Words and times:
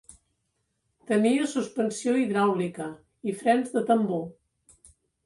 Tenia 1.11 1.43
suspensió 1.51 2.13
hidràulica 2.21 2.87
i 3.33 3.37
frens 3.43 3.77
de 3.77 3.85
tambor. 3.91 4.25